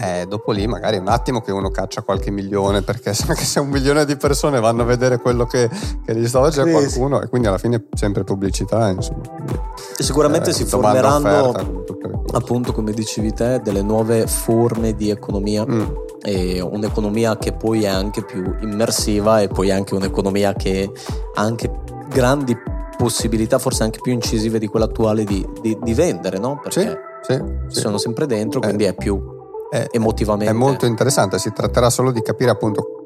[0.01, 3.43] Eh, dopo lì magari è un attimo che uno caccia qualche milione perché sa che
[3.43, 5.69] se un milione di persone vanno a vedere quello che,
[6.05, 9.59] che gli sta facendo Sì, qualcuno e quindi alla fine sempre pubblicità insomma Quindi,
[9.99, 11.97] Sicuramente eh, si formeranno, offerta,
[12.33, 15.65] appunto, come dicevi te, delle nuove forme di economia.
[15.67, 15.83] Mm,
[16.23, 20.91] e un'economia che poi è anche più immersiva e poi anche un'economia che
[21.35, 21.71] ha anche
[22.09, 22.57] grandi
[22.97, 26.61] possibilità, forse anche più incisive di quella attuale, di, di- di vendere, no?
[26.69, 27.81] sì, Perché sì, sì.
[27.81, 29.23] sono sempre dentro, quindi è più
[29.71, 30.53] È- emotivamente.
[30.53, 32.98] È molto interessante, si tratterà solo di capire appunto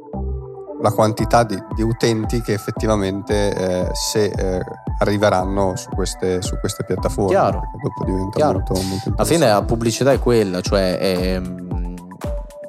[0.82, 4.60] la quantità di, di utenti che effettivamente eh, se eh,
[4.98, 7.30] arriveranno su queste, su queste piattaforme.
[7.30, 7.60] Chiaro.
[7.60, 8.52] perché dopo diventa Chiaro.
[8.58, 11.96] molto, molto Alla fine la pubblicità è quella, cioè è, mm,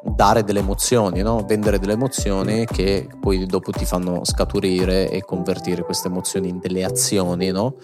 [0.04, 1.44] dare delle emozioni, no?
[1.46, 6.84] vendere delle emozioni che poi dopo ti fanno scaturire e convertire queste emozioni in delle
[6.84, 7.76] azioni, no?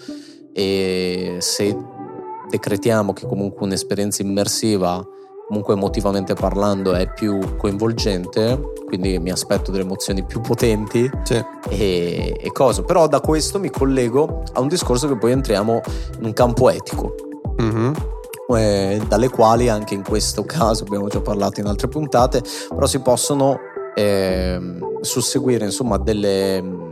[0.53, 1.75] E se
[2.49, 5.03] decretiamo che comunque un'esperienza immersiva,
[5.49, 11.43] comunque emotivamente parlando, è più coinvolgente, quindi mi aspetto delle emozioni più potenti, Sì.
[11.69, 12.83] e, e cosa.
[12.83, 15.81] Però da questo mi collego a un discorso che poi entriamo
[16.19, 17.15] in un campo etico,
[17.57, 17.93] Mhm.
[18.55, 22.99] eh, dalle quali anche in questo caso abbiamo già parlato in altre puntate, però si
[22.99, 23.57] possono
[23.95, 26.88] ehm, susseguire insomma delle, de-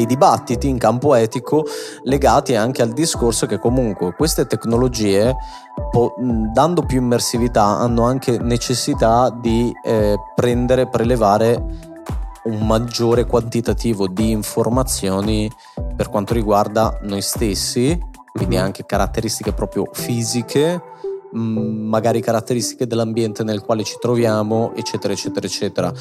[0.00, 1.64] dei dibattiti in campo etico
[2.04, 5.36] legati anche al discorso che comunque queste tecnologie
[5.90, 6.14] po-
[6.52, 11.88] dando più immersività hanno anche necessità di eh, prendere, prelevare
[12.44, 15.50] un maggiore quantitativo di informazioni
[15.94, 17.98] per quanto riguarda noi stessi,
[18.32, 18.62] quindi Mhm.
[18.62, 20.82] anche caratteristiche proprio fisiche,
[21.32, 25.92] magari caratteristiche dell'ambiente nel quale ci troviamo, eccetera, eccetera, eccetera.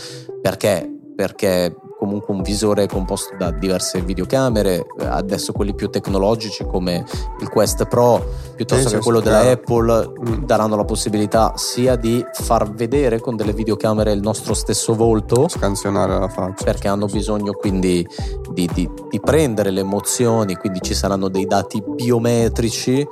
[0.42, 0.90] Perché?
[1.16, 7.04] Perché comunque un visore composto da diverse videocamere, eh, adesso quelli più tecnologici come
[7.42, 9.54] il Quest Pro, piuttosto Sì, che quello della chiaro.
[9.60, 10.44] Apple, Mm.
[10.46, 16.18] daranno la possibilità sia di far vedere con delle videocamere il nostro stesso volto, Scansionare
[16.18, 16.64] la faccia.
[16.64, 18.08] perché hanno bisogno quindi
[18.54, 23.06] di, di- di prendere le emozioni, quindi ci saranno dei dati biometrici,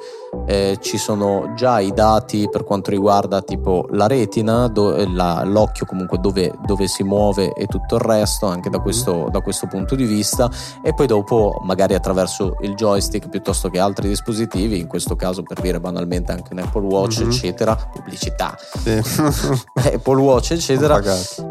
[0.45, 5.43] eh, ci sono già i dati per quanto riguarda tipo la retina, do- eh, la-
[5.43, 9.67] l'occhio comunque dove, dove si muove e tutto il resto, anche da questo, da questo
[9.67, 10.49] punto di vista,
[10.83, 15.59] e poi dopo magari attraverso il joystick piuttosto che altri dispositivi, in questo caso per
[15.61, 17.29] dire banalmente anche un Apple Watch, Mhm.
[17.29, 19.01] eccetera, pubblicità, Sì.
[19.93, 21.01] Apple Watch, eccetera,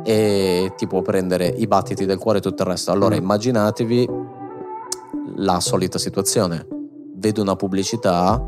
[0.04, 2.90] e ti può prendere i battiti del cuore e tutto il resto.
[2.92, 3.18] Allora Mm.
[3.18, 4.08] immaginatevi
[5.36, 6.66] la solita situazione.
[7.18, 8.40] Vedo una pubblicità,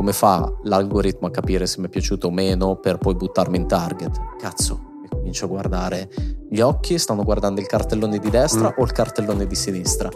[0.00, 3.66] come fa l'algoritmo a capire se mi è piaciuto o meno per poi buttarmi in
[3.66, 4.18] target?
[4.40, 6.08] Cazzo, e comincio a guardare
[6.48, 8.80] gli occhi, stanno guardando il cartellone di destra Mm.
[8.80, 10.08] o il cartellone di sinistra?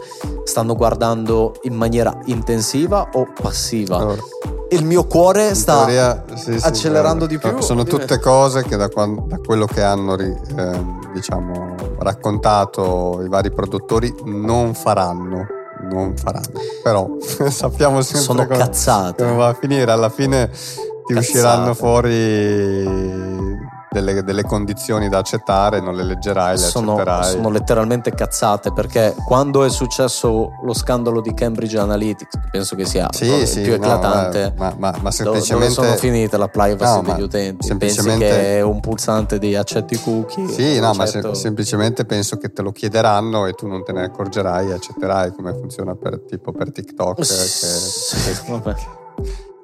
[0.43, 3.97] Stanno guardando in maniera intensiva o passiva?
[3.97, 4.21] Allora,
[4.69, 5.85] Il mio cuore sta...
[5.85, 9.67] teoria, sì, sì, accelerando guarda, di più, Sono tutte cose che da, quan- da quello
[9.67, 15.45] che hanno ehm, diciamo, raccontato i vari produttori non faranno.
[15.91, 16.59] Non faranno.
[16.83, 17.17] Però
[17.49, 19.23] sappiamo sempre Sono come- cazzate.
[19.23, 19.91] come va a finire.
[19.91, 21.19] Alla fine ti Cazzate.
[21.19, 23.54] usciranno fuori
[23.95, 27.31] delle, delle condizioni da accettare, non le leggerai, le sono, accetterai.
[27.31, 32.85] sono letteralmente cazzate perché quando è successo lo scandalo di Cambridge Analytics, che penso che
[32.85, 36.47] sia Sì, sì, più no, eclatante, ma, ma, ma do- dove semplicemente sono finite la
[36.49, 37.65] privacy No, degli utenti?
[37.65, 40.47] semplicemente- Pensi che è un pulsante di accetti cookie?
[40.49, 41.33] Sì, no, ma Certo.
[41.33, 45.31] se- semplicemente penso che te lo chiederanno e tu non te ne accorgerai e accetterai
[45.33, 47.19] come funziona per, tipo per TikTok
[48.49, 48.73] vabbè.
[48.73, 49.03] che,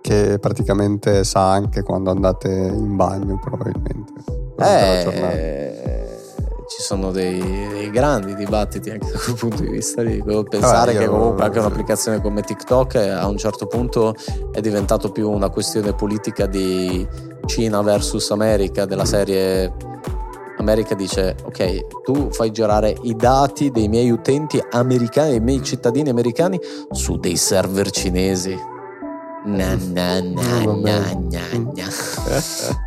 [0.02, 4.14] che praticamente sa anche quando andate in bagno probabilmente.
[4.58, 6.02] Eh,
[6.68, 10.22] ci sono dei, dei grandi dibattiti anche da quel punto di vista lì.
[10.22, 14.16] Devo pensare io- che comunque anche un'applicazione come TikTok eh, a un certo punto
[14.52, 17.06] è diventato più una questione politica di
[17.46, 19.74] Cina versus America, della serie
[20.58, 26.10] America dice ok tu fai girare i dati dei miei utenti americani, dei miei cittadini
[26.10, 26.60] americani
[26.92, 28.71] su dei server cinesi.
[29.44, 31.02] Na, na, na,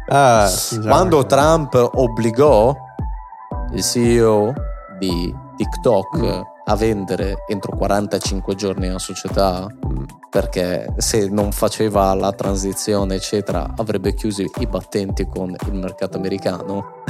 [0.09, 0.49] Ah,
[0.83, 2.75] Quando Trump obbligò
[3.73, 4.53] il CEO
[4.99, 6.41] di TikTok mm.
[6.67, 10.05] a vendere entro 45 giorni alla società mm.
[10.31, 17.03] perché se non faceva la transizione eccetera avrebbe chiuso i battenti con il mercato americano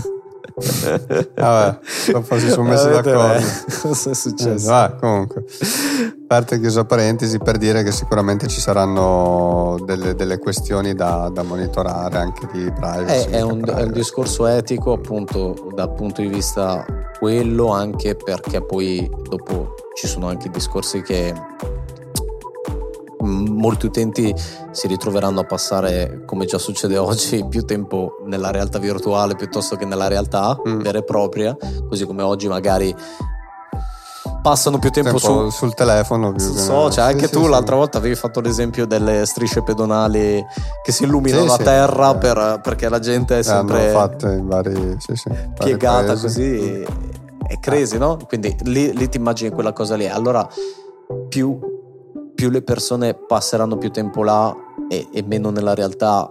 [1.34, 1.78] Vabbè,
[2.12, 3.44] dopo si sono messi d'accordo.
[3.80, 4.72] Cosa è successo?
[4.72, 10.94] Ah, comunque, a parte chiusa parentesi per dire che sicuramente ci saranno delle, delle questioni
[10.94, 13.30] da, da, monitorare anche di privacy.
[13.30, 16.84] È, è, un, è, un, discorso etico appunto dal punto di vista
[17.18, 21.32] quello anche perché poi dopo ci sono anche discorsi che
[23.64, 24.34] molti utenti
[24.72, 29.86] si ritroveranno a passare, come già succede oggi, più tempo nella realtà virtuale piuttosto che
[29.86, 30.80] nella realtà mm.
[30.80, 31.56] vera e propria,
[31.88, 32.94] così come oggi magari
[34.42, 36.92] passano più tempo, tempo su, sul telefono più social.
[36.92, 37.78] Cioè anche sì, tu sì, l'altra sì.
[37.78, 40.44] volta avevi fatto l'esempio delle strisce pedonali
[40.82, 44.98] che si illuminano a terra per, perché la gente è sempre fatte in vari,
[45.54, 46.86] piegata vari così
[47.46, 48.18] è crazy, no?
[48.26, 50.06] Quindi lì, lì ti immagini quella cosa lì.
[50.06, 50.46] Allora
[51.28, 51.58] più
[52.34, 54.54] più le persone passeranno più tempo là
[54.88, 56.30] e, e meno nella realtà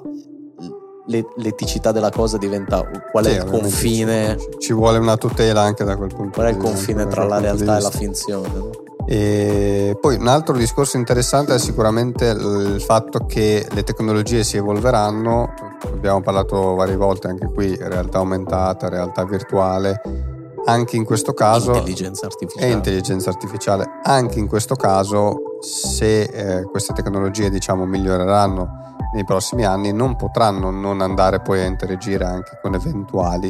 [1.35, 4.37] l'eticità della cosa diventa qual è sì, il confine?
[4.57, 7.77] Ci vuole una tutela anche da quel punto qual è il confine tra la realtà
[7.77, 8.69] e la finzione no?
[9.05, 15.53] e poi un altro discorso interessante è sicuramente il fatto che le tecnologie si evolveranno.
[15.91, 20.32] Abbiamo parlato varie volte anche qui realtà aumentata realtà virtuale
[20.65, 22.67] anche in questo caso intelligenza artificiale.
[22.67, 28.81] e intelligenza artificiale anche in questo caso se eh, queste tecnologie diciamo miglioreranno
[29.13, 33.49] nei prossimi anni non potranno non andare poi a interagire anche con eventuali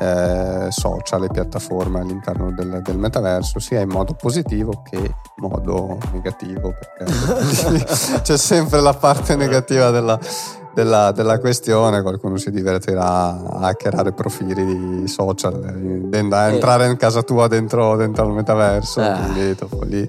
[0.00, 5.98] eh, social e piattaforme all'interno del, del, metaverso sia in modo positivo che in modo
[6.12, 7.84] negativo perché
[8.22, 10.18] c'è sempre la parte negativa della,
[10.74, 15.62] della, della, questione, qualcuno si divertirà a hackerare profili di social,
[16.30, 19.28] a entrare in casa tua dentro, dentro il metaverso, eh.
[19.34, 20.08] lì, dopo lì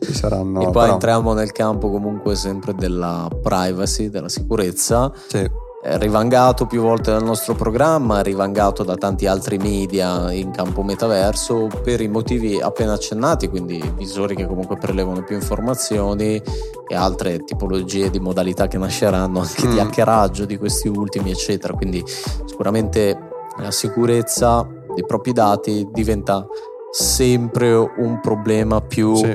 [0.00, 0.60] ci saranno...
[0.60, 0.92] E poi però...
[0.92, 5.12] entriamo nel campo comunque sempre della privacy, della sicurezza.
[5.26, 11.68] Sì rivangato più volte nel nostro programma, rivangato da tanti altri media in campo metaverso
[11.82, 16.40] per i motivi appena accennati, quindi visori che comunque prelevano più informazioni
[16.86, 19.70] e altre tipologie di modalità che nasceranno anche mm.
[19.70, 21.72] di hackeraggio di questi ultimi, eccetera.
[21.72, 22.04] Quindi
[22.44, 23.18] sicuramente
[23.58, 26.46] la sicurezza dei propri dati diventa
[26.90, 29.34] sempre un problema più sì.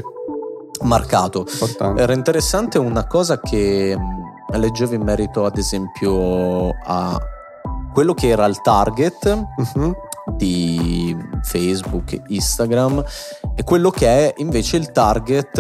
[0.82, 1.46] marcato.
[1.50, 2.02] Importante.
[2.02, 3.98] Era interessante una cosa che
[4.54, 7.20] leggevo in merito ad esempio a
[7.94, 9.96] quello che era il target uh-huh.
[10.36, 13.04] di Facebook, Instagram
[13.56, 15.58] e quello che è invece il target,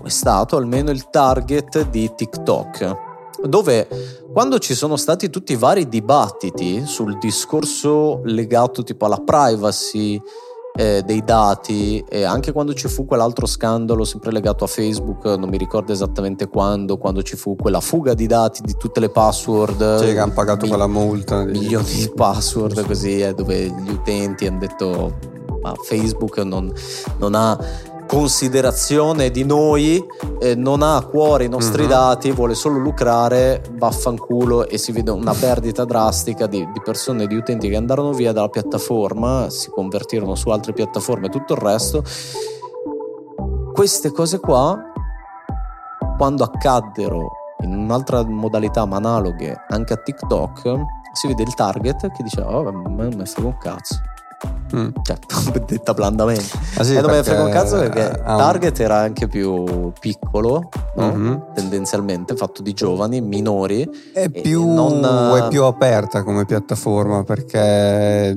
[0.00, 3.06] o è stato almeno il target di TikTok
[3.42, 3.86] dove
[4.32, 10.20] quando ci sono stati tutti i vari dibattiti sul discorso legato tipo alla privacy,
[10.78, 15.48] eh, dei dati e anche quando ci fu quell'altro scandalo sempre legato a Facebook, non
[15.48, 19.98] mi ricordo esattamente quando, quando ci fu quella fuga di dati di tutte le password.
[19.98, 21.42] Sì, che hanno pagato mi- quella multa.
[21.42, 25.18] Milioni di password così, eh, dove gli utenti hanno detto
[25.60, 26.72] ma Facebook non,
[27.18, 27.58] non ha
[28.08, 30.02] considerazione di noi,
[30.40, 31.90] eh, non ha a cuore i nostri mm-hmm.
[31.90, 37.36] dati, vuole solo lucrare, vaffanculo e si vede una perdita drastica di, di, persone, di
[37.36, 42.02] utenti che andarono via dalla piattaforma, si convertirono su altre piattaforme e tutto il resto.
[43.74, 44.76] Queste cose qua,
[46.16, 47.28] quando accaddero
[47.60, 50.62] in un'altra modalità ma analoghe anche a TikTok,
[51.12, 54.00] si vede il target che dice, oh, ma me ne frega un cazzo
[54.74, 54.88] Mm.
[55.02, 55.16] Cioè,
[55.66, 56.58] detta blandamente.
[56.76, 59.92] Ah, sì, e non me ne frega un cazzo perché ah, Target era anche più
[59.98, 61.12] piccolo, no?
[61.12, 61.36] mm-hmm.
[61.54, 63.88] tendenzialmente, fatto di giovani, minori.
[64.12, 65.36] È più, non...
[65.36, 68.36] è più aperta come piattaforma perché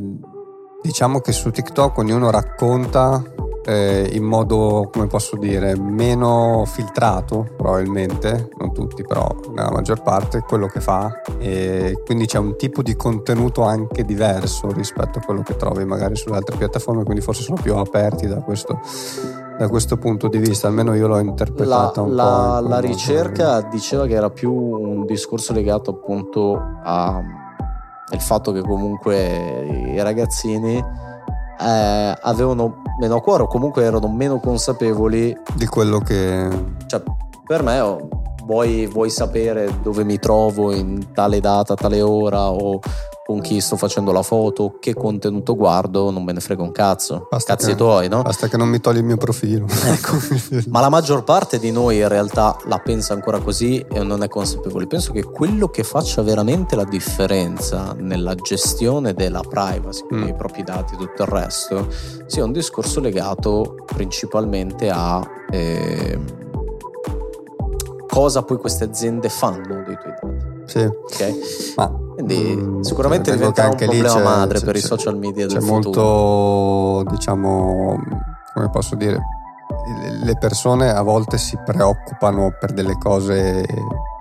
[0.82, 3.22] diciamo che su TikTok ognuno racconta
[3.66, 10.42] eh, in modo, come posso dire, meno filtrato, probabilmente, non tutti, però nella maggior parte,
[10.42, 11.22] quello che fa.
[11.38, 16.16] E quindi c'è un tipo di contenuto anche diverso rispetto a quello che trovi magari
[16.16, 18.80] sulle altre piattaforme, quindi forse sono più aperti da questo,
[19.58, 22.68] da questo punto di vista, almeno io l'ho interpretata la, un la, po'.
[22.68, 30.02] La ricerca diceva che era più un discorso legato appunto al fatto che comunque i
[30.02, 31.10] ragazzini
[31.62, 36.48] eh, avevano meno a cuore o comunque erano meno consapevoli di quello che...
[36.88, 37.02] Cioè,
[37.46, 38.08] per me oh,
[38.46, 42.80] vuoi, vuoi, sapere dove mi trovo in tale data, tale ora o,
[43.32, 47.28] con chi sto facendo la foto, che contenuto guardo, non me ne frega un cazzo.
[47.30, 48.22] Basta Cazzi che- tuoi, no?
[48.24, 49.66] Basta che non mi togli il mio profilo.
[49.86, 50.18] Ecco.
[50.70, 54.28] Ma la maggior parte di noi in realtà la pensa ancora così e non è
[54.28, 54.86] consapevole.
[54.88, 60.30] Penso che quello che faccia veramente la differenza nella gestione della privacy, quindi Mm.
[60.30, 61.88] i propri dati e tutto il resto,
[62.26, 66.26] sia un discorso legato principalmente a ehm,
[68.08, 70.41] cosa poi queste aziende fanno dei tuoi dati.
[70.72, 70.84] Sì.
[70.84, 71.74] Ok?
[71.76, 75.58] Ma, Quindi mm, sicuramente diventerà un anche lì problema madre per i social media del
[75.58, 76.02] C'è futuro.
[77.04, 78.00] molto, diciamo,
[78.54, 79.20] come posso dire,
[80.00, 83.66] le- le persone a volte si preoccupano per delle cose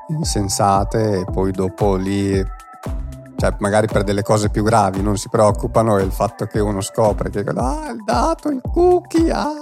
[0.09, 2.35] insensate e poi dopo lì,
[3.37, 6.81] cioè magari per delle cose più gravi non si preoccupano e il fatto che uno
[6.81, 9.53] scopre che ah, il dato, il cookie, ah.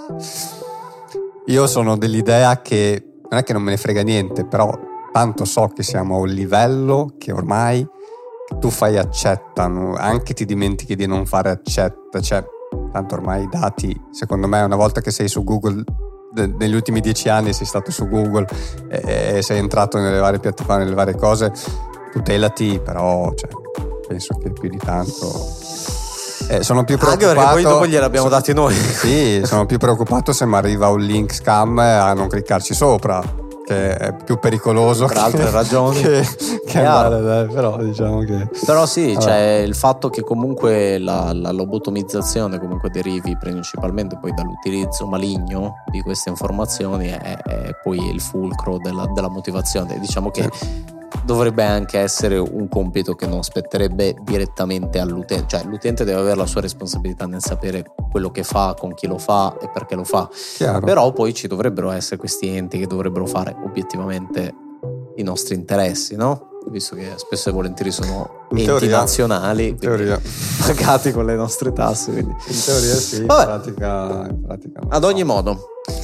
[1.45, 4.71] Io sono dell'idea che non è che non me ne frega niente, però
[5.11, 7.87] tanto so che siamo a un livello che ormai
[8.59, 9.63] tu fai accetta,
[9.97, 12.43] anche ti dimentichi di non fare accetta, cioè
[12.91, 15.83] tanto ormai i dati, secondo me una volta che sei su Google,
[16.33, 18.47] de- negli ultimi dieci anni sei stato su Google
[18.89, 21.51] e, e sei entrato nelle varie piattaforme, nelle varie cose,
[22.11, 23.49] tutelati, però cioè,
[24.07, 25.67] penso che più di tanto...
[26.51, 27.35] Eh, sono più Anche preoccupato.
[27.35, 28.73] perché poi dopo gliel'abbiamo so- dati noi.
[28.73, 33.21] Sì, sono più preoccupato se mi arriva un link scam a non cliccarci sopra,
[33.69, 35.05] che è più pericoloso.
[35.05, 36.01] Per che- altre ragioni.
[36.01, 36.27] Che,
[36.65, 38.49] che andare, dai, però diciamo che.
[38.65, 39.25] Però sì, Vabbè.
[39.25, 46.01] c'è il fatto che comunque la, la lobotomizzazione comunque derivi principalmente poi dall'utilizzo maligno di
[46.01, 49.99] queste informazioni è, è poi il fulcro della, della motivazione.
[49.99, 50.49] Diciamo che
[51.23, 56.45] dovrebbe anche essere un compito che non spetterebbe direttamente all'utente, cioè l'utente deve avere la
[56.45, 60.29] sua responsabilità nel sapere quello che fa, con chi lo fa e perché lo fa.
[60.55, 60.85] Chiaro.
[60.85, 64.53] Però poi ci dovrebbero essere questi enti che dovrebbero fare obiettivamente
[65.15, 66.47] i nostri interessi, no?
[66.69, 68.97] Visto che spesso e volentieri sono In enti teoria.
[68.97, 69.75] nazionali,
[70.65, 72.11] pagati con le nostre tasse.
[72.11, 72.31] quindi.
[72.47, 75.07] In teoria sì, in pratica, in pratica Ad so.
[75.07, 75.57] ogni modo,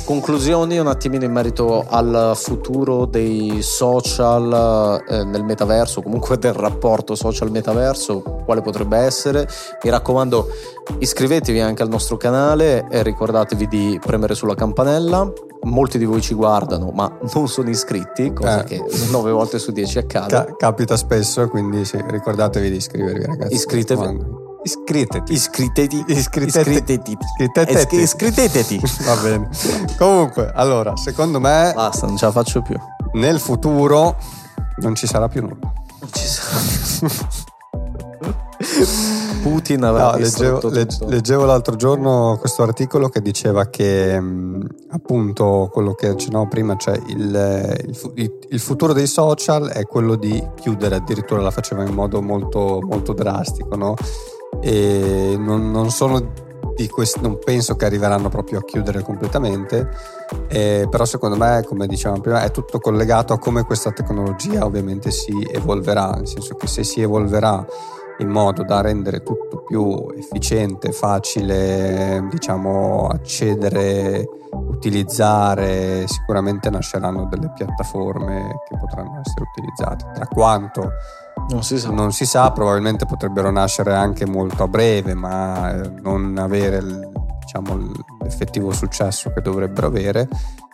[0.06, 7.16] conclusioni un attimino in merito al futuro dei social eh, nel metaverso, comunque del rapporto
[7.16, 9.48] social-metaverso, quale potrebbe essere.
[9.84, 10.48] Mi raccomando,
[11.00, 15.30] iscrivetevi anche al nostro canale e ricordatevi di premere sulla campanella.
[15.64, 18.66] Molti di voi ci guardano, ma non sono iscritti, cosa Eh.
[18.66, 20.28] che 9 volte su 10 accade.
[20.32, 23.54] Ca- capita spesso, quindi sì, ricordatevi di iscrivervi, ragazzi.
[23.56, 24.45] Iscrivetevi.
[24.66, 26.04] Iscritteti, Iscritteti.
[26.08, 27.96] iscritteti, Iscritteti.
[28.02, 28.82] iscritteti.
[29.06, 29.50] Va bene.
[29.96, 32.76] Comunque, allora, secondo me Basta, non ce la faccio più.
[33.14, 34.16] nel futuro
[34.78, 35.72] non ci sarà più nulla.
[36.00, 36.60] Non ci sarà
[39.44, 41.08] Putin avrà No, leggevo, tutto.
[41.08, 47.00] leggevo l'altro giorno questo articolo che diceva che mh, appunto quello che accennavo prima, cioè
[47.08, 51.94] il, fu- il- il futuro dei social è quello di chiudere, addirittura la faceva in
[51.94, 53.94] modo molto, molto drastico, no?
[54.68, 56.34] E non, non sono
[56.76, 59.88] di questi, non penso che arriveranno proprio a chiudere completamente,
[60.48, 65.12] eh, però secondo me, come dicevamo prima, è tutto collegato a come questa tecnologia ovviamente
[65.12, 67.64] si evolverà, nel senso che se si evolverà
[68.20, 78.62] in modo da rendere tutto più efficiente, facile, diciamo, accedere, utilizzare, sicuramente nasceranno delle piattaforme
[78.68, 80.12] che potranno essere utilizzate.
[80.14, 80.92] Tra quanto
[81.50, 81.90] Non si sa.
[81.92, 87.12] non si sa, probabilmente potrebbero nascere anche molto a breve, ma eh, non avere il-
[87.40, 87.92] diciamo,
[88.22, 90.28] l'effettivo successo che dovrebbero avere.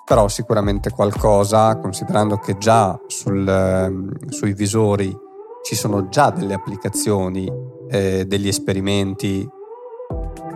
[0.06, 5.16] Però sicuramente qualcosa, considerando che già sul, ehm, sui visori
[5.64, 7.50] ci sono già delle applicazioni,
[7.90, 9.48] eh, degli esperimenti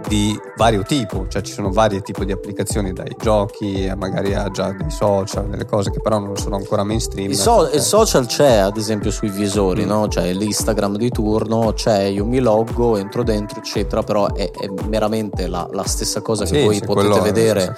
[0.07, 4.49] di vario tipo, cioè ci sono vari tipi di applicazioni dai giochi a magari a
[4.49, 7.29] già dei social, delle cose che però non sono ancora mainstream.
[7.31, 9.87] Il, so- perché- il social c'è ad esempio sui visori, Mm.
[9.87, 10.07] no?
[10.07, 15.47] c'è l'Instagram di turno, c'è io mi loggo, entro dentro, eccetera, però è, è meramente
[15.47, 17.75] la, la stessa cosa che Sì, voi potete vedere.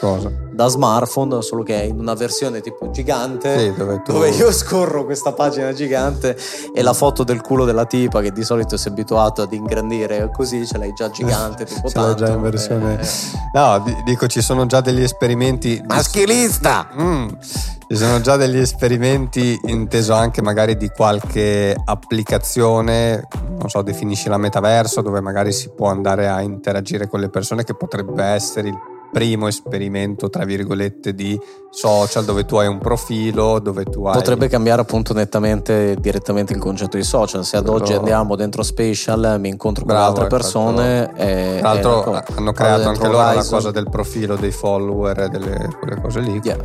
[0.57, 3.59] Da smartphone, solo che è in una versione tipo gigante.
[3.59, 6.35] Sì, dove tu- Dove io scorro questa pagina gigante
[6.73, 10.31] e la foto del culo della tipa che di solito si è abituato ad ingrandire
[10.33, 12.99] così ce l'hai già gigante tipo Ce l'hai tanto già in versione.
[12.99, 13.07] eh,
[13.53, 15.79] No, di- dico ci sono già degli esperimenti.
[15.85, 17.27] maschilista Mm,
[17.87, 23.27] ci sono già degli esperimenti, inteso anche magari di qualche applicazione,
[23.59, 27.63] non so, definisci la metaverso, dove magari si può andare a interagire con le persone,
[27.63, 28.77] che potrebbe essere il
[29.11, 31.39] primo esperimento, tra virgolette, di
[31.69, 34.13] social, dove tu hai un profilo, dove tu hai...
[34.13, 37.43] Potrebbe cambiare appunto nettamente direttamente il concetto di social.
[37.45, 41.11] Se ad Quello- oggi andiamo dentro Spatial, mi incontro con Bravo, altre hai persone.
[41.15, 45.69] e- Tra l'altro ecco, hanno creato anche loro la cosa del profilo dei follower, delle,
[45.79, 46.39] quelle cose lì.
[46.43, 46.57] Yeah.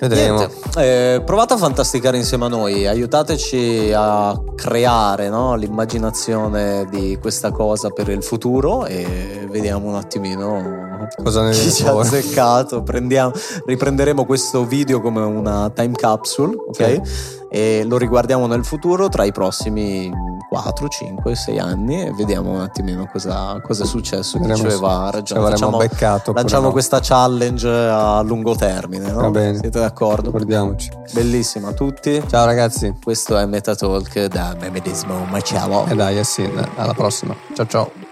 [0.00, 0.48] Vedremo.
[0.78, 7.90] Eh, provate a fantasticare insieme a noi, aiutateci a creare no, l'immaginazione di questa cosa
[7.90, 10.91] per il futuro e vediamo un attimino
[11.22, 12.82] cosa ne chi ci ha azzeccato.
[12.82, 13.32] Prendiamo,
[13.66, 17.00] riprenderemo questo video come una time capsule, ok?
[17.06, 17.40] Sì.
[17.50, 20.10] E lo riguardiamo nel futuro tra i prossimi
[20.48, 24.38] 4, 5, 6 anni e vediamo un attimino cosa, cosa è successo.
[24.38, 25.50] Vedremo ci aveva ragione.
[25.50, 26.72] Facciamo- beccato lanciamo no.
[26.72, 29.20] questa challenge a lungo termine, no?
[29.20, 29.58] Va bene.
[29.58, 30.24] Siete d'accordo?
[30.30, 30.90] Ricordiamoci.
[31.12, 32.22] Bellissima a tutti.
[32.28, 32.94] Ciao ragazzi.
[33.02, 35.86] Questo è Metatalk da me medesimo Marcello.
[35.86, 37.34] E dai, Yassin, alla prossima.
[37.54, 38.11] Ciao ciao.